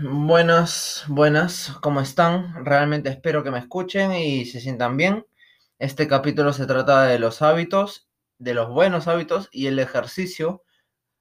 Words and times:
Buenas, 0.00 1.04
buenas, 1.08 1.72
¿cómo 1.80 2.00
están? 2.00 2.64
Realmente 2.64 3.08
espero 3.08 3.42
que 3.42 3.50
me 3.50 3.58
escuchen 3.58 4.12
y 4.12 4.44
se 4.44 4.60
sientan 4.60 4.96
bien. 4.96 5.26
Este 5.80 6.06
capítulo 6.06 6.52
se 6.52 6.66
trata 6.66 7.02
de 7.02 7.18
los 7.18 7.42
hábitos, 7.42 8.08
de 8.38 8.54
los 8.54 8.68
buenos 8.68 9.08
hábitos 9.08 9.48
y 9.50 9.66
el 9.66 9.80
ejercicio. 9.80 10.62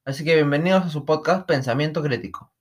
Así 0.05 0.23
que 0.23 0.35
bienvenidos 0.35 0.85
a 0.85 0.89
su 0.89 1.05
podcast 1.05 1.47
Pensamiento 1.47 2.03
Crítico. 2.03 2.53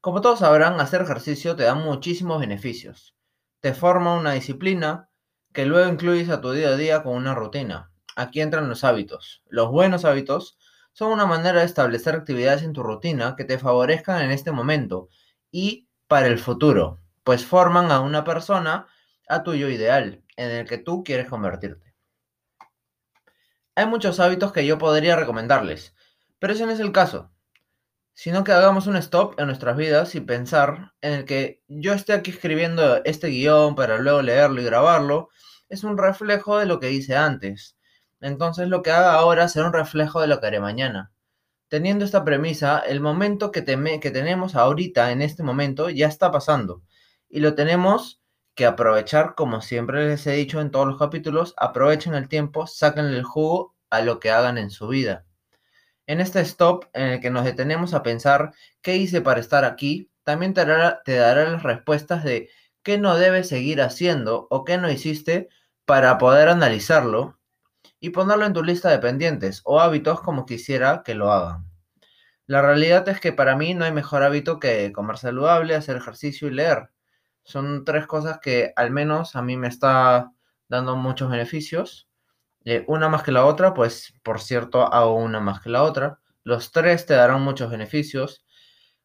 Como 0.00 0.20
todos 0.20 0.40
sabrán, 0.40 0.80
hacer 0.80 1.02
ejercicio 1.02 1.54
te 1.54 1.62
da 1.62 1.76
muchísimos 1.76 2.40
beneficios. 2.40 3.14
Te 3.60 3.72
forma 3.72 4.18
una 4.18 4.32
disciplina 4.32 5.10
que 5.52 5.64
luego 5.64 5.88
incluyes 5.88 6.28
a 6.28 6.40
tu 6.40 6.50
día 6.50 6.70
a 6.70 6.76
día 6.76 7.04
con 7.04 7.14
una 7.14 7.36
rutina. 7.36 7.92
Aquí 8.16 8.40
entran 8.40 8.68
los 8.68 8.82
hábitos. 8.82 9.44
Los 9.46 9.70
buenos 9.70 10.04
hábitos 10.04 10.58
son 10.92 11.12
una 11.12 11.26
manera 11.26 11.60
de 11.60 11.66
establecer 11.66 12.16
actividades 12.16 12.64
en 12.64 12.72
tu 12.72 12.82
rutina 12.82 13.36
que 13.36 13.44
te 13.44 13.58
favorezcan 13.58 14.22
en 14.22 14.32
este 14.32 14.50
momento 14.50 15.08
y 15.50 15.88
para 16.08 16.26
el 16.26 16.38
futuro, 16.38 17.00
pues 17.24 17.44
forman 17.44 17.90
a 17.90 18.00
una 18.00 18.24
persona 18.24 18.86
a 19.28 19.42
tu 19.42 19.54
yo 19.54 19.68
ideal, 19.68 20.22
en 20.36 20.50
el 20.50 20.68
que 20.68 20.78
tú 20.78 21.02
quieres 21.02 21.28
convertirte. 21.28 21.94
Hay 23.74 23.86
muchos 23.86 24.20
hábitos 24.20 24.52
que 24.52 24.64
yo 24.64 24.78
podría 24.78 25.16
recomendarles, 25.16 25.94
pero 26.38 26.52
ese 26.52 26.66
no 26.66 26.72
es 26.72 26.80
el 26.80 26.92
caso, 26.92 27.32
sino 28.14 28.44
que 28.44 28.52
hagamos 28.52 28.86
un 28.86 28.96
stop 28.96 29.38
en 29.38 29.46
nuestras 29.46 29.76
vidas 29.76 30.14
y 30.14 30.20
pensar 30.20 30.94
en 31.02 31.12
el 31.12 31.24
que 31.26 31.62
yo 31.68 31.92
esté 31.92 32.14
aquí 32.14 32.30
escribiendo 32.30 33.04
este 33.04 33.28
guion 33.28 33.74
para 33.74 33.98
luego 33.98 34.22
leerlo 34.22 34.62
y 34.62 34.64
grabarlo, 34.64 35.28
es 35.68 35.84
un 35.84 35.98
reflejo 35.98 36.58
de 36.58 36.66
lo 36.66 36.80
que 36.80 36.92
hice 36.92 37.14
antes. 37.14 37.76
Entonces 38.20 38.68
lo 38.68 38.82
que 38.82 38.90
haga 38.90 39.14
ahora 39.14 39.48
será 39.48 39.66
un 39.66 39.74
reflejo 39.74 40.20
de 40.20 40.28
lo 40.28 40.40
que 40.40 40.46
haré 40.46 40.60
mañana. 40.60 41.12
Teniendo 41.68 42.04
esta 42.04 42.24
premisa, 42.24 42.78
el 42.78 43.00
momento 43.00 43.50
que, 43.50 43.64
que 43.64 44.10
tenemos 44.10 44.54
ahorita, 44.54 45.10
en 45.10 45.22
este 45.22 45.42
momento, 45.42 45.90
ya 45.90 46.06
está 46.06 46.30
pasando. 46.30 46.82
Y 47.28 47.40
lo 47.40 47.54
tenemos 47.54 48.22
que 48.54 48.66
aprovechar, 48.66 49.34
como 49.34 49.60
siempre 49.60 50.08
les 50.08 50.26
he 50.26 50.32
dicho 50.32 50.60
en 50.60 50.70
todos 50.70 50.86
los 50.86 50.98
capítulos, 50.98 51.54
aprovechen 51.56 52.14
el 52.14 52.28
tiempo, 52.28 52.66
saquen 52.66 53.06
el 53.06 53.24
jugo 53.24 53.74
a 53.90 54.00
lo 54.00 54.20
que 54.20 54.30
hagan 54.30 54.58
en 54.58 54.70
su 54.70 54.88
vida. 54.88 55.26
En 56.06 56.20
este 56.20 56.40
stop 56.40 56.86
en 56.94 57.06
el 57.06 57.20
que 57.20 57.30
nos 57.30 57.44
detenemos 57.44 57.92
a 57.92 58.02
pensar 58.02 58.52
qué 58.80 58.96
hice 58.96 59.20
para 59.20 59.40
estar 59.40 59.64
aquí, 59.64 60.10
también 60.22 60.54
te 60.54 60.64
dará, 60.64 61.02
te 61.04 61.16
dará 61.16 61.50
las 61.50 61.62
respuestas 61.64 62.24
de 62.24 62.48
qué 62.82 62.98
no 62.98 63.16
debes 63.16 63.48
seguir 63.48 63.82
haciendo 63.82 64.46
o 64.50 64.64
qué 64.64 64.78
no 64.78 64.90
hiciste 64.90 65.48
para 65.84 66.18
poder 66.18 66.48
analizarlo 66.48 67.35
y 68.06 68.10
ponerlo 68.10 68.46
en 68.46 68.52
tu 68.52 68.62
lista 68.62 68.88
de 68.88 69.00
pendientes 69.00 69.62
o 69.64 69.80
hábitos 69.80 70.20
como 70.20 70.46
quisiera 70.46 71.02
que 71.04 71.16
lo 71.16 71.32
hagan. 71.32 71.66
La 72.46 72.62
realidad 72.62 73.08
es 73.08 73.18
que 73.20 73.32
para 73.32 73.56
mí 73.56 73.74
no 73.74 73.84
hay 73.84 73.90
mejor 73.90 74.22
hábito 74.22 74.60
que 74.60 74.92
comer 74.92 75.18
saludable, 75.18 75.74
hacer 75.74 75.96
ejercicio 75.96 76.46
y 76.46 76.52
leer. 76.52 76.90
Son 77.42 77.84
tres 77.84 78.06
cosas 78.06 78.38
que 78.38 78.72
al 78.76 78.92
menos 78.92 79.34
a 79.34 79.42
mí 79.42 79.56
me 79.56 79.66
está 79.66 80.30
dando 80.68 80.94
muchos 80.94 81.28
beneficios. 81.28 82.08
Eh, 82.64 82.84
una 82.86 83.08
más 83.08 83.24
que 83.24 83.32
la 83.32 83.44
otra, 83.44 83.74
pues 83.74 84.14
por 84.22 84.40
cierto 84.40 84.82
hago 84.82 85.16
una 85.16 85.40
más 85.40 85.60
que 85.60 85.70
la 85.70 85.82
otra. 85.82 86.20
Los 86.44 86.70
tres 86.70 87.06
te 87.06 87.14
darán 87.14 87.42
muchos 87.42 87.72
beneficios. 87.72 88.44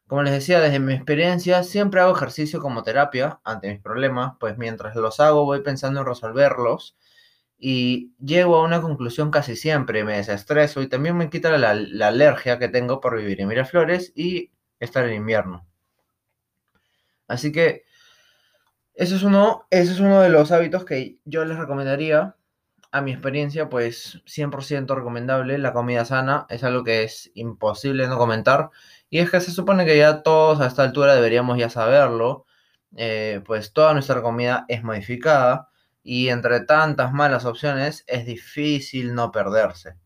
Como 0.05 0.21
les 0.21 0.33
decía, 0.33 0.59
desde 0.59 0.79
mi 0.79 0.93
experiencia 0.93 1.63
siempre 1.63 2.01
hago 2.01 2.15
ejercicio 2.15 2.61
como 2.61 2.83
terapia 2.83 3.39
ante 3.43 3.71
mis 3.71 3.81
problemas, 3.81 4.33
pues 4.39 4.59
mientras 4.59 4.95
los 4.95 5.19
hago 5.19 5.45
voy 5.45 5.61
pensando 5.63 6.01
en 6.01 6.05
resolverlos 6.05 6.95
y 7.63 8.15
llego 8.17 8.55
a 8.57 8.63
una 8.63 8.81
conclusión 8.81 9.29
casi 9.29 9.55
siempre, 9.55 10.03
me 10.03 10.17
desestreso 10.17 10.81
y 10.81 10.87
también 10.87 11.15
me 11.15 11.29
quita 11.29 11.55
la, 11.59 11.69
alergia 12.07 12.57
que 12.57 12.69
tengo 12.69 12.99
por 12.99 13.15
vivir 13.15 13.39
en 13.39 13.47
Miraflores 13.49 14.11
y 14.15 14.51
estar 14.79 15.07
en 15.07 15.13
invierno. 15.13 15.67
Así 17.27 17.51
que 17.51 17.83
eso 18.95 19.15
es 19.15 19.21
uno, 19.21 19.67
eso 19.69 19.91
es 19.91 19.99
uno 19.99 20.21
de 20.21 20.29
los 20.29 20.51
hábitos 20.51 20.85
que 20.85 21.19
yo 21.23 21.45
les 21.45 21.57
recomendaría. 21.59 22.35
A 22.91 23.01
mi 23.01 23.11
experiencia, 23.11 23.69
pues 23.69 24.21
100% 24.25 24.95
recomendable. 24.95 25.57
La 25.59 25.71
comida 25.71 26.03
sana 26.03 26.47
es 26.49 26.63
algo 26.63 26.83
que 26.83 27.03
es 27.03 27.31
imposible 27.35 28.07
no 28.07 28.17
comentar. 28.17 28.71
Y 29.09 29.19
es 29.19 29.29
que 29.31 29.39
se 29.39 29.51
supone 29.51 29.85
que 29.85 29.97
ya 29.97 30.23
todos 30.23 30.59
a 30.61 30.67
esta 30.67 30.83
altura 30.83 31.15
deberíamos 31.15 31.57
ya 31.59 31.69
saberlo. 31.69 32.45
Eh, 32.97 33.41
pues 33.45 33.71
toda 33.71 33.93
nuestra 33.93 34.21
comida 34.21 34.65
es 34.67 34.83
modificada 34.83 35.70
y 36.03 36.29
entre 36.29 36.61
tantas 36.61 37.13
malas 37.13 37.45
opciones 37.45 38.03
es 38.07 38.25
difícil 38.25 39.13
no 39.15 39.31
perderse. 39.31 39.97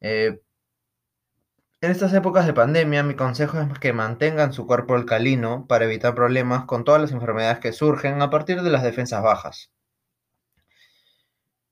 Eh, 0.00 0.40
en 1.80 1.90
estas 1.90 2.14
épocas 2.14 2.46
de 2.46 2.52
pandemia, 2.54 3.02
mi 3.02 3.14
consejo 3.16 3.60
es 3.60 3.78
que 3.78 3.92
mantengan 3.92 4.52
su 4.52 4.66
cuerpo 4.66 4.94
alcalino 4.94 5.66
para 5.66 5.84
evitar 5.84 6.14
problemas 6.14 6.64
con 6.64 6.84
todas 6.84 7.00
las 7.00 7.12
enfermedades 7.12 7.58
que 7.58 7.72
surgen 7.72 8.22
a 8.22 8.30
partir 8.30 8.62
de 8.62 8.70
las 8.70 8.84
defensas 8.84 9.22
bajas. 9.22 9.72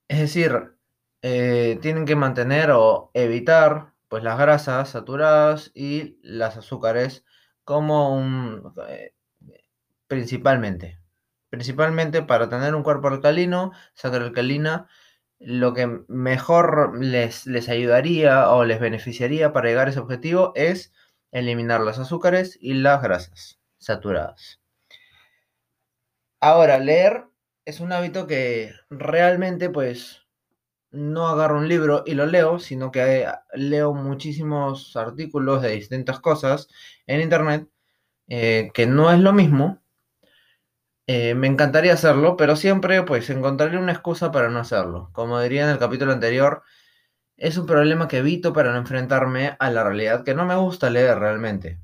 Es 0.08 0.18
decir, 0.18 0.76
eh, 1.22 1.78
tienen 1.82 2.06
que 2.06 2.16
mantener 2.16 2.70
o 2.72 3.10
evitar 3.14 3.92
pues, 4.08 4.24
las 4.24 4.38
grasas 4.38 4.90
saturadas 4.90 5.70
y 5.74 6.18
las 6.22 6.56
azúcares 6.56 7.24
como 7.64 8.16
un, 8.16 8.74
eh, 8.88 9.14
principalmente 10.08 10.99
principalmente 11.50 12.22
para 12.22 12.48
tener 12.48 12.74
un 12.74 12.82
cuerpo 12.82 13.08
alcalino, 13.08 13.72
sangre 13.94 14.24
alcalina, 14.24 14.88
lo 15.38 15.74
que 15.74 15.86
mejor 16.08 16.98
les, 17.02 17.46
les 17.46 17.68
ayudaría 17.68 18.50
o 18.50 18.64
les 18.64 18.80
beneficiaría 18.80 19.52
para 19.52 19.68
llegar 19.68 19.88
a 19.88 19.90
ese 19.90 20.00
objetivo 20.00 20.52
es 20.54 20.92
eliminar 21.32 21.80
los 21.80 21.98
azúcares 21.98 22.58
y 22.60 22.74
las 22.74 23.02
grasas 23.02 23.60
saturadas. 23.78 24.60
Ahora, 26.40 26.78
leer 26.78 27.24
es 27.64 27.80
un 27.80 27.92
hábito 27.92 28.26
que 28.26 28.72
realmente 28.88 29.70
pues 29.70 30.26
no 30.90 31.28
agarro 31.28 31.58
un 31.58 31.68
libro 31.68 32.02
y 32.06 32.14
lo 32.14 32.26
leo, 32.26 32.58
sino 32.58 32.90
que 32.90 33.26
leo 33.54 33.94
muchísimos 33.94 34.96
artículos 34.96 35.62
de 35.62 35.70
distintas 35.70 36.20
cosas 36.20 36.68
en 37.06 37.20
internet, 37.20 37.68
eh, 38.28 38.70
que 38.74 38.86
no 38.86 39.12
es 39.12 39.20
lo 39.20 39.32
mismo, 39.32 39.82
eh, 41.12 41.34
me 41.34 41.48
encantaría 41.48 41.92
hacerlo, 41.92 42.36
pero 42.36 42.54
siempre 42.54 43.02
pues 43.02 43.28
encontraré 43.30 43.76
una 43.78 43.90
excusa 43.90 44.30
para 44.30 44.48
no 44.48 44.60
hacerlo. 44.60 45.10
Como 45.12 45.40
diría 45.40 45.64
en 45.64 45.70
el 45.70 45.78
capítulo 45.80 46.12
anterior, 46.12 46.62
es 47.36 47.58
un 47.58 47.66
problema 47.66 48.06
que 48.06 48.18
evito 48.18 48.52
para 48.52 48.70
no 48.70 48.78
enfrentarme 48.78 49.56
a 49.58 49.70
la 49.72 49.82
realidad 49.82 50.22
que 50.22 50.36
no 50.36 50.44
me 50.46 50.54
gusta 50.54 50.88
leer 50.88 51.18
realmente, 51.18 51.80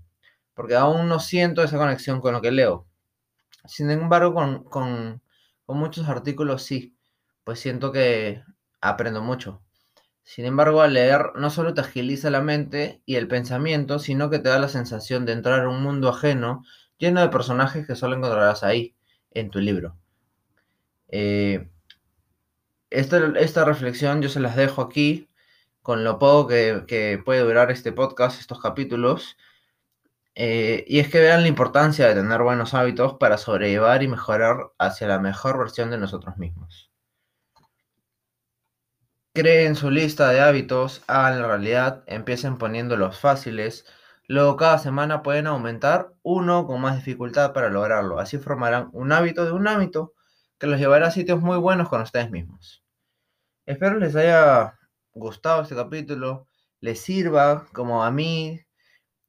porque 0.54 0.76
aún 0.76 1.09
no 1.09 1.19
siento 1.19 1.64
esa 1.64 1.76
conexión 1.76 2.20
con 2.20 2.34
lo 2.34 2.41
que 2.41 2.53
leo. 2.53 2.87
Sin 3.64 3.91
embargo, 3.91 4.32
con, 4.32 4.62
con 4.64 5.20
muchos 5.66 6.08
artículos 6.08 6.62
sí, 6.62 6.97
pues 7.43 7.58
siento 7.58 7.91
que 7.91 8.44
aprendo 8.81 9.22
mucho. 9.22 9.60
Sin 10.22 10.44
embargo, 10.44 10.82
al 10.82 10.94
leer 10.94 11.32
no 11.34 11.50
solo 11.50 11.75
te 11.75 11.81
agiliza 11.81 12.31
la 12.31 12.43
mente 12.43 13.03
y 13.06 13.16
el 13.16 13.26
pensamiento, 13.26 13.98
sino 13.98 14.31
que 14.31 14.38
te 14.38 14.50
da 14.50 14.60
la 14.60 14.69
sensación 14.69 15.26
de 15.26 15.32
entrar 15.32 15.62
a 15.62 15.69
un 15.69 15.82
mundo 15.82 16.10
ajeno 16.10 16.62
lleno 16.98 17.22
de 17.22 17.28
personajes 17.28 17.88
que 17.88 17.97
solo 17.97 18.14
encontrarás 18.16 18.62
ahí 18.62 18.95
en 19.36 19.50
tu 19.50 19.60
libro. 19.60 19.97
Eh, 21.08 21.69
esta, 22.91 23.64
reflexión 23.64 24.22
yo 24.22 24.28
se 24.28 24.41
las 24.41 24.56
dejo 24.56 24.82
aquí 24.82 25.28
con 25.82 26.04
lo 26.04 26.19
poco 26.19 26.48
que, 26.48 27.22
puede 27.24 27.41
durar 27.41 27.70
este 27.70 27.92
podcast, 27.92 28.41
estos 28.41 28.60
capítulos. 28.60 29.36
Eh, 30.34 30.84
y 30.86 30.98
es 30.98 31.08
que 31.08 31.20
vean 31.20 31.42
la 31.42 31.48
importancia 31.48 32.08
de 32.08 32.14
tener 32.14 32.42
buenos 32.42 32.75
hábitos 32.75 33.14
para 33.14 33.38
sobrellevar 33.38 34.02
y 34.02 34.08
mejorar 34.08 34.72
hacia 34.78 35.08
la 35.08 35.19
mejor 35.19 35.58
versión 35.58 35.90
de 35.90 35.99
nosotros 35.99 36.37
mismos. 36.38 36.90
Creen 39.32 39.76
su 39.76 39.90
lista 39.90 40.31
de 40.31 40.40
hábitos, 40.40 41.02
hagan 41.06 41.43
la 41.43 41.49
realidad, 41.49 42.05
empiecen 42.06 42.56
poniendo 42.58 42.96
los 42.96 43.19
fáciles, 43.19 43.87
Luego 44.28 44.56
cada 44.56 44.78
semana 44.78 45.23
pueden 45.23 45.46
aumentar 45.46 46.12
uno 46.23 46.67
con 46.67 46.81
más 46.81 46.96
dificultad 46.96 47.52
para 47.52 47.70
lograrlo. 47.70 48.19
Así 48.19 48.38
formarán 48.38 48.88
un 48.93 49.12
hábito 49.12 49.44
de 49.44 49.52
un 49.52 49.69
hábito 49.69 50.14
que 50.58 50.67
los 50.67 50.81
llevará 50.81 51.08
a 51.08 51.11
sitios 51.11 51.40
muy 51.40 51.58
buenos 51.58 51.88
con 51.88 52.02
ustedes 52.02 52.31
mismos. 52.31 52.82
Espero 53.67 53.99
les 53.99 54.17
haya 54.17 54.78
gustado 55.12 55.62
este 55.62 55.75
capítulo, 55.75 56.49
les 56.81 57.00
sirva 57.00 57.67
como 57.73 58.05
a 58.05 58.11
mí 58.11 58.61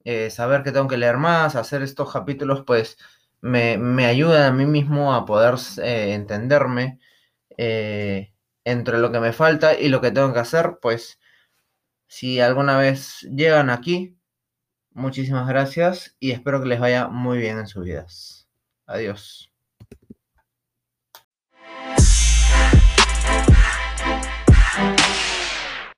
eh, 0.04 0.30
saber 0.30 0.62
que 0.62 0.72
tengo 0.72 0.88
que 0.88 0.96
leer 0.96 1.16
más, 1.16 1.56
hacer 1.56 1.82
estos 1.82 2.12
capítulos 2.12 2.64
pues 2.66 2.98
me, 3.40 3.78
me 3.78 4.06
a 4.06 4.52
mí 4.52 4.66
mismo 4.66 5.14
a 5.14 5.24
poder 5.26 5.54
eh, 5.82 6.14
entenderme 6.14 6.98
eh, 7.56 8.32
entre 8.64 8.98
lo 8.98 9.12
que 9.12 9.20
me 9.20 9.32
falta 9.32 9.78
y 9.78 9.88
lo 9.88 10.00
que 10.00 10.10
tengo 10.10 10.32
que 10.32 10.40
hacer, 10.40 10.78
pues 10.82 11.18
si 12.08 12.40
alguna 12.40 12.78
vez 12.78 13.22
llegan 13.34 13.70
aquí, 13.70 14.17
Muchísimas 14.98 15.46
gracias 15.46 16.16
y 16.18 16.32
espero 16.32 16.60
que 16.60 16.68
les 16.68 16.80
vaya 16.80 17.06
muy 17.06 17.38
bien 17.38 17.56
en 17.56 17.68
sus 17.68 17.84
vidas. 17.84 18.48
Adiós. 18.84 19.48